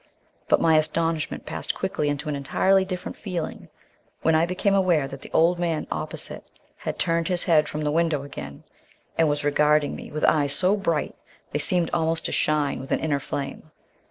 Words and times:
But 0.47 0.59
my 0.59 0.77
astonishment 0.77 1.45
passed 1.45 1.75
quickly 1.75 2.09
into 2.09 2.27
an 2.27 2.35
entirely 2.35 2.83
different 2.83 3.15
feeling 3.15 3.69
when 4.23 4.33
I 4.33 4.47
became 4.47 4.73
aware 4.73 5.07
that 5.07 5.21
the 5.21 5.29
old 5.31 5.59
man 5.59 5.85
opposite 5.91 6.43
had 6.77 6.97
turned 6.97 7.27
his 7.27 7.43
head 7.43 7.69
from 7.69 7.83
the 7.83 7.91
window 7.91 8.23
again, 8.23 8.63
and 9.15 9.29
was 9.29 9.45
regarding 9.45 9.95
me 9.95 10.11
with 10.11 10.25
eyes 10.25 10.53
so 10.53 10.75
bright 10.75 11.13
they 11.51 11.59
seemed 11.59 11.91
almost 11.93 12.25
to 12.25 12.31
shine 12.31 12.79
with 12.79 12.89
an 12.91 12.99
inner 12.99 13.19
flame. 13.19 13.69